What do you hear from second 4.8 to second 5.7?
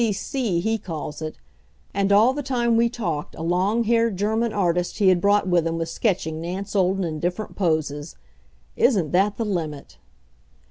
he had brought with